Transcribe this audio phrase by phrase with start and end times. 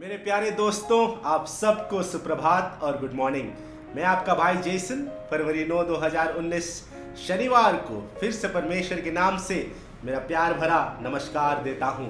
[0.00, 3.48] मेरे प्यारे दोस्तों, आप सबको सुप्रभात और गुड मॉर्निंग
[3.96, 6.70] मैं आपका भाई जेसन, फरवरी 9 2019
[7.26, 9.56] शनिवार को फिर से परमेश्वर के नाम से
[10.04, 12.08] मेरा प्यार भरा नमस्कार देता हूँ।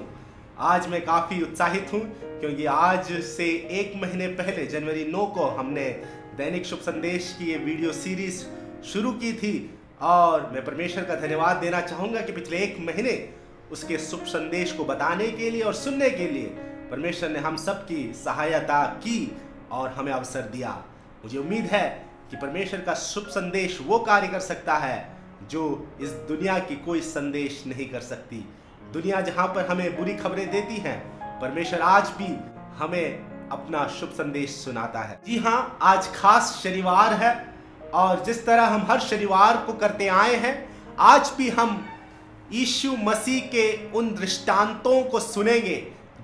[0.59, 2.01] आज मैं काफ़ी उत्साहित हूँ,
[2.39, 5.89] क्योंकि आज से एक महीने पहले, जनवरी 9 को हमने
[6.37, 8.43] दैनिक शुभ संदेश की ये वीडियो सीरीज़
[8.93, 13.19] शुरू की थी, और मैं परमेश्वर का धन्यवाद देना चाहूँगा कि पिछले एक महीने
[13.71, 16.57] उसके शुभ संदेश को बताने के लिए और सुनने के लिए
[16.91, 19.19] परमेश्वर ने हम सब की सहायता की
[19.71, 20.69] और हमें अवसर दिया।
[21.23, 21.87] मुझे उम्मीद है
[22.31, 24.97] कि परमेश्वर का शुभ संदेश वो कार्य कर सकता है
[25.49, 25.61] जो
[26.01, 28.37] इस दुनिया की कोई संदेश नहीं कर सकती।
[28.93, 30.97] दुनिया जहाँ पर हमें बुरी खबरें देती हैं,
[31.39, 32.27] परमेश्वर आज भी
[32.77, 37.33] हमें अपना शुभ संदेश सुनाता है। जी हाँ आज खास शनिवार है
[37.93, 40.53] और जिस तरह हम हर शनिवार को करते आए हैं,
[40.99, 41.85] आज भी हम
[42.51, 45.75] यीशु मसीह के उन दृष्टांतों को सुनेंगे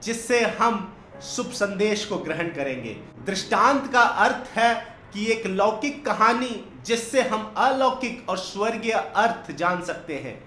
[0.04, 0.94] जिससे हम
[1.24, 4.74] शुभ संदेश को ग्रहण करेंगे। दृष्टांत का अर्थ है
[5.14, 10.38] कि एक लौकिक कहानी जिससे हम अलौकिक और स्वर्गीय अर्थ जान सकते हैं।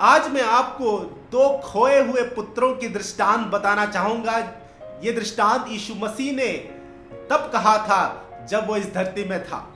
[0.00, 0.98] आज मैं आपको
[1.32, 4.38] दो खोए हुए पुत्रों की दृष्टांत बताना चाहूँगा।
[5.04, 6.52] ये दृष्टांत यीशु मसीह ने
[7.30, 9.66] तब कहा था जब वो इस धरती में था।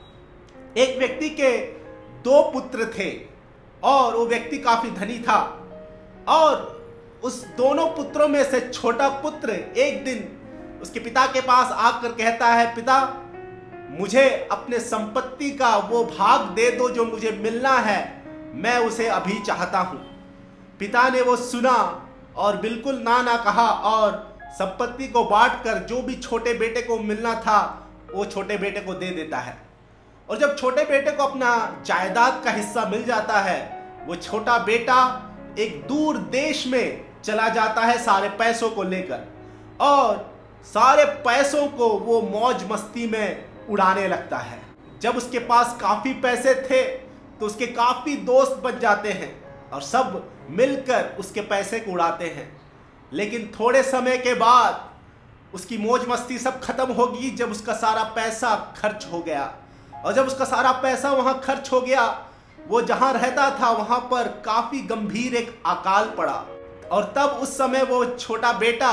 [0.78, 1.56] एक व्यक्ति के
[2.22, 3.10] दो पुत्र थे
[3.82, 5.38] और वो व्यक्ति काफ़ी धनी था
[6.28, 6.75] और
[7.26, 12.46] उस दोनों पुत्रों में से छोटा पुत्र एक दिन उसके पिता के पास आकर कहता
[12.46, 12.98] है, पिता,
[13.90, 18.00] मुझे अपने संपत्ति का वो भाग दे दो जो मुझे मिलना है,
[18.54, 19.98] मैं उसे अभी चाहता हूँ।
[20.78, 21.76] पिता ने वो सुना
[22.36, 26.98] और बिल्कुल ना ना कहा और संपत्ति को बांट कर जो भी छोटे बेटे को
[26.98, 29.56] मिलना था, वो छोटे बेटे को दे देता है।
[30.28, 33.58] और जब छोटे बेटे को अपना जायदाद का हिस्सा मिल जाता है,
[34.06, 34.98] वो छोटा बेटा
[35.58, 39.26] एक दूर देश में चला जाता है सारे पैसों को लेकर।
[39.80, 40.34] और
[40.66, 44.60] सारे पैसों को वो मौज मस्ती में उड़ाने लगता है।
[45.02, 46.82] जब उसके पास काफ़ी पैसे थे
[47.40, 49.30] तो उसके काफ़ी दोस्त बन जाते हैं
[49.70, 52.48] और सब मिलकर उसके पैसे को उड़ाते हैं।
[53.12, 58.54] लेकिन थोड़े समय के बाद उसकी मौज मस्ती सब खत्म होगी, जब उसका सारा पैसा
[58.76, 59.52] खर्च हो गया।
[60.04, 62.06] और जब उसका सारा पैसा वहाँ खर्च हो गया,
[62.68, 66.44] वो जहाँ रहता था, वहाँ पर काफ़ी गंभीर एक अकाल पड़ा।
[66.92, 68.92] और तब उस समय वो छोटा बेटा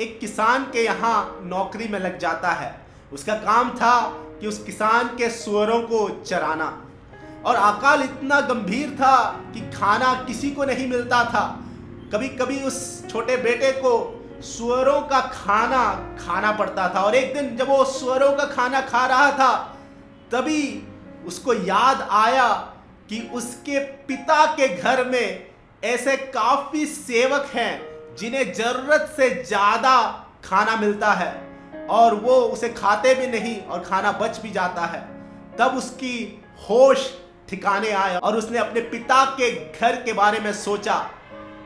[0.00, 2.74] एक किसान के यहाँ नौकरी में लग जाता है।
[3.12, 4.00] उसका काम था
[4.40, 6.66] कि उस किसान के सुअरों को चराना।
[7.46, 9.16] और अकाल इतना गंभीर था
[9.54, 11.44] कि खाना किसी को नहीं मिलता था।
[12.12, 13.92] कभी कभी उस छोटे बेटे को
[14.42, 15.84] सुअरों का खाना
[16.20, 19.56] खाना पड़ता था और एक दिन जब वो सुअरों का खाना खा रहा था,
[20.32, 20.88] तभी
[21.26, 22.48] उसको याद आया
[23.08, 25.53] कि उसके पिता के घर में
[25.84, 29.96] ऐसे काफ़ी सेवक हैं जिन्हें ज़रूरत से ज़्यादा
[30.44, 35.00] खाना मिलता है और वो उसे खाते भी नहीं और खाना बच भी जाता है।
[35.58, 37.10] तब उसकी होश
[37.48, 40.96] ठिकाने आया और उसने अपने पिता के घर के बारे में सोचा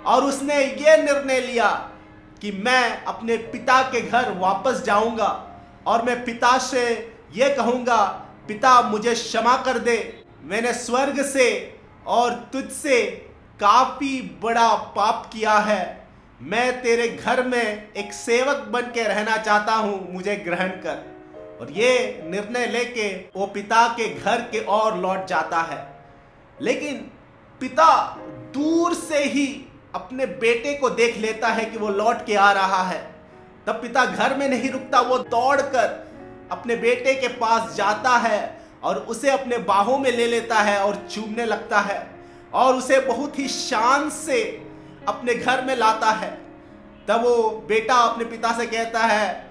[0.06, 1.70] और उसने ये निर्णय लिया
[2.42, 5.30] कि मैं अपने पिता के घर वापस जाऊँगा
[5.86, 6.84] और मैं पिता से
[7.34, 8.04] ये कहूँगा,
[8.48, 9.96] पिता, मुझे क्षमा कर दे।
[10.44, 11.48] मैंने स्वर्ग से
[12.06, 13.00] और तुझसे
[13.60, 16.08] काफ़ी बड़ा पाप किया है।
[16.42, 21.19] मैं तेरे घर में एक सेवक बन के रहना चाहता हूँ, मुझे ग्रहण कर।
[21.60, 26.04] और ये निर्णय लेके वो पिता के घर के और लौट जाता है।
[26.60, 27.10] लेकिन
[27.60, 28.16] पिता
[28.54, 32.82] दूर से ही अपने बेटे को देख लेता है कि वो लौट के आ रहा
[32.82, 33.14] है।
[33.66, 36.08] तब पिता घर में नहीं रुकता, वो दौड़कर
[36.52, 41.08] अपने बेटे के पास जाता है और उसे अपने बाहों में ले लेता है और
[41.10, 42.17] चूमने लगता है।
[42.54, 44.42] और उसे बहुत ही शान से
[45.09, 46.31] अपने घर में लाता है।
[47.09, 49.50] तब वो बेटा अपने पिता से कहता है,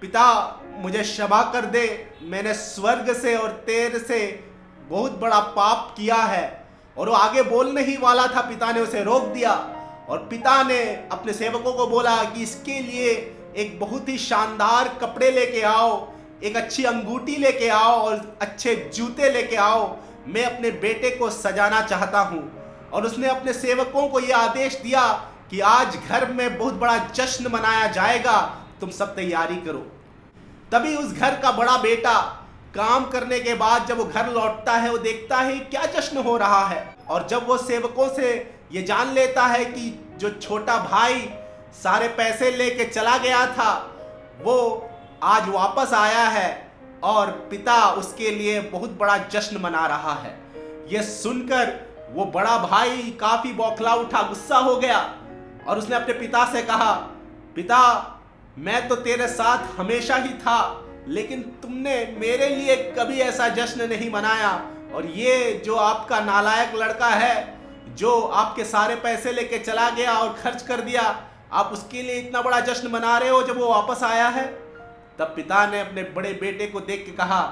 [0.00, 1.86] पिता, मुझे क्षमा कर दे।
[2.22, 4.44] मैंने स्वर्ग से और तेर से
[4.88, 6.66] बहुत बड़ा पाप किया है।
[6.98, 9.52] और वो आगे बोलने ही वाला था। पिता ने उसे रोक दिया
[10.08, 13.12] और पिता ने अपने सेवकों को बोला कि इसके लिए
[13.56, 16.12] एक बहुत ही शानदार कपड़े लेके आओ,
[16.44, 19.96] एक अच्छी अंगूठी लेके आओ और अच्छे जूते लेके आओ।
[20.26, 22.42] मैं अपने बेटे को सजाना चाहता हूँ।
[22.92, 25.06] और उसने अपने सेवकों को यह आदेश दिया
[25.50, 28.40] कि आज घर में बहुत बड़ा जश्न मनाया जाएगा,
[28.80, 29.78] तुम सब तैयारी करो।
[30.72, 32.18] तभी उस घर का बड़ा बेटा
[32.74, 36.36] काम करने के बाद जब वो घर लौटता है, वो देखता है क्या जश्न हो
[36.36, 38.32] रहा है। और जब वो सेवकों से
[38.72, 41.28] ये जान लेता है कि जो छोटा भाई
[41.74, 43.72] सारे पैसे लेके चला गया था,
[44.42, 44.88] वो
[45.22, 46.65] आज वापस आया है।
[47.06, 50.38] और पिता उसके लिए बहुत बड़ा जश्न मना रहा है।
[50.90, 51.74] यह सुनकर
[52.10, 54.98] वो बड़ा भाई काफ़ी बौखला उठा, गुस्सा हो गया
[55.68, 56.92] और उसने अपने पिता से कहा,
[57.54, 58.12] पिता,
[58.58, 64.10] मैं तो तेरे साथ हमेशा ही था, लेकिन तुमने मेरे लिए कभी ऐसा जश्न नहीं
[64.12, 64.50] मनाया।
[64.94, 67.58] और ये जो आपका नालायक लड़का है,
[67.94, 71.02] जो आपके सारे पैसे लेके चला गया और खर्च कर दिया,
[71.52, 74.65] आप उसके लिए इतना बड़ा जश्न मना रहे हो जब वो वापस आया है?
[75.18, 77.42] तब पिता ने अपने बड़े बेटे को देख के कहा,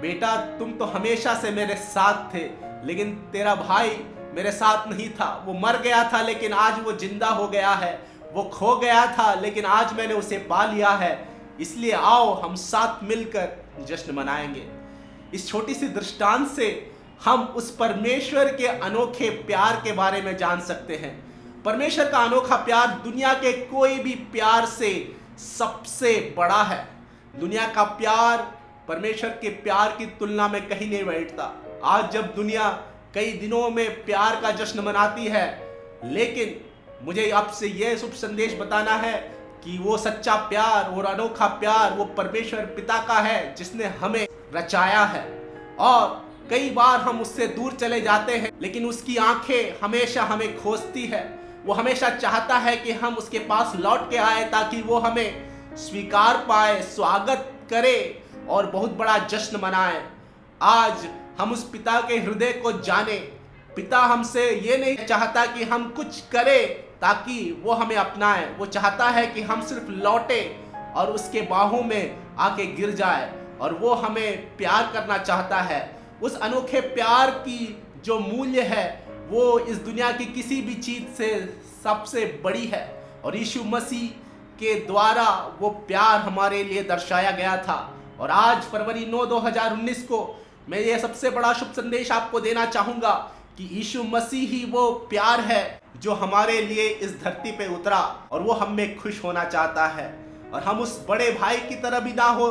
[0.00, 2.50] बेटा, तुम तो हमेशा से मेरे साथ थे,
[2.84, 3.90] लेकिन तेरा भाई
[4.34, 8.06] मेरे साथ नहीं था। वो मर गया था, लेकिन आज वो ज़िंदा हो गया है।
[8.32, 11.28] वो खो गया था, लेकिन आज मैंने उसे पा लिया है।
[11.60, 14.66] इसलिए आओ, हम साथ मिलकर जश्न मनाएँगे।
[15.34, 16.92] इस छोटी सी दृष्टांत से
[17.24, 21.24] हम उस परमेश्वर के अनोखे प्यार के बारे में जान सकते हैं।
[21.62, 26.93] परमेश्वर का अनोखा प्यार दुनिया के कोई भी प्यार से सबसे बड़ा है।
[27.40, 28.38] दुनिया का प्यार
[28.88, 31.44] परमेश्वर के प्यार की तुलना में कहीं नहीं बैठता।
[31.84, 32.68] आज जब दुनिया
[33.14, 35.46] कई दिनों में प्यार का जश्न मनाती है,
[36.04, 36.60] लेकिन
[37.04, 39.12] मुझे आपसे यह शुभ संदेश बताना है
[39.64, 45.04] कि वो सच्चा प्यार, और अनोखा प्यार वो परमेश्वर पिता का है जिसने हमें रचाया
[45.04, 45.24] है।
[45.78, 51.06] और कई बार हम उससे दूर चले जाते हैं, लेकिन उसकी आँखें हमेशा हमें खोजती
[51.06, 55.53] है। वो हमेशा चाहता है कि हम उसके पास लौट के आए ताकि वो हमें
[55.76, 60.02] स्वीकार पाए, स्वागत करे और बहुत बड़ा जश्न मनाए।
[60.62, 61.06] आज
[61.38, 63.16] हम उस पिता के हृदय को जाने।
[63.76, 69.08] पिता हमसे ये नहीं चाहता कि हम कुछ करें ताकि वो हमें अपनाए। वो चाहता
[69.08, 70.40] है कि हम सिर्फ़ लौटे
[70.96, 76.38] और उसके बाहों में आके गिर जाए और वो हमें प्यार करना चाहता है। उस
[76.40, 82.40] अनोखे प्यार की जो मूल्य है, वो इस दुनिया की किसी भी चीज़ से सबसे
[82.44, 84.23] बड़ी है और यीशु मसीह
[84.60, 85.28] के द्वारा
[85.60, 87.78] वो प्यार हमारे लिए दर्शाया गया था।
[88.20, 90.18] और आज फरवरी 9 2019 को
[90.68, 93.12] मैं ये सबसे बड़ा शुभ संदेश आपको देना चाहूँगा
[93.58, 98.00] कि यीशु मसीह ही वो प्यार है जो हमारे लिए इस धरती पे उतरा
[98.32, 100.06] और वो हम में खुश होना चाहता है।
[100.52, 102.48] और हम उस बड़े भाई की तरह भी ना हो,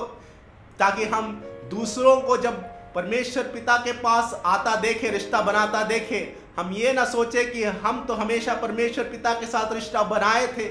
[0.80, 1.32] ताकि हम
[1.72, 2.62] दूसरों को जब
[2.96, 8.04] परमेश्वर पिता के पास आता देखे, रिश्ता बनाता देखे, हम ये ना सोचे कि हम
[8.06, 10.66] तो हमेशा परमेश्वर पिता के साथ रिश्ता बनाए थे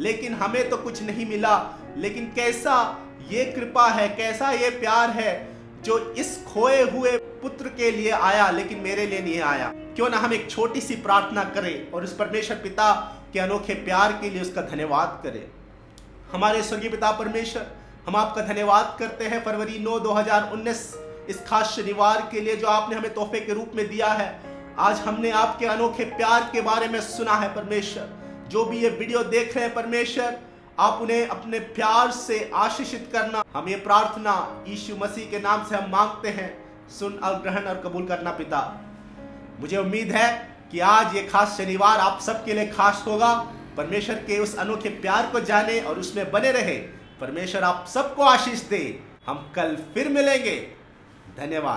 [0.00, 2.98] लेकिन हमें तो कुछ नहीं मिला। लेकिन कैसा
[3.30, 5.48] ये कृपा है, कैसा ये प्यार है
[5.82, 10.18] जो इस खोए हुए पुत्र के लिए आया, लेकिन मेरे लिए नहीं आया। क्यों ना
[10.18, 12.92] हम एक छोटी सी प्रार्थना करें और उस परमेश्वर पिता
[13.32, 15.42] के अनोखे प्यार के लिए उसका धन्यवाद करें।
[16.32, 17.66] हमारे स्वर्गीय पिता परमेश्वर,
[18.06, 20.94] हम आपका धन्यवाद करते हैं फरवरी 9 2019
[21.28, 24.40] इस खास शनिवार के लिए जो आपने हमें तोहफे के रूप में दिया है।
[24.78, 28.19] आज हमने आपके अनोखे प्यार के बारे में सुना है परमेश्वर।
[28.50, 30.38] जो भी ये वीडियो देख रहे हैं परमेश्वर,
[30.78, 35.76] आप उन्हें अपने प्यार से आशीषित करना, हम ये प्रार्थना यीशु मसीह के नाम से
[35.76, 38.80] हम मांगते हैं। सुन और ग्रहण और कबूल करना पिता।
[39.60, 44.38] मुझे उम्मीद है कि आज ये खास शनिवार आप सबके लिए खास होगा। परमेश्वर के
[44.38, 46.76] उस अनोखे प्यार को जाने और उसमें बने रहे।
[47.20, 50.56] परमेश्वर आप सबको आशीष दे। हम कल फिर मिलेंगे।
[51.40, 51.68] धन्यवाद।